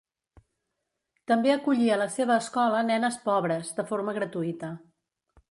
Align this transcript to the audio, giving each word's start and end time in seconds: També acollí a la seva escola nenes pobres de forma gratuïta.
També 1.31 1.51
acollí 1.55 1.91
a 1.97 1.99
la 2.03 2.07
seva 2.15 2.39
escola 2.45 2.81
nenes 2.89 3.21
pobres 3.29 3.71
de 3.83 3.87
forma 3.93 4.19
gratuïta. 4.19 4.73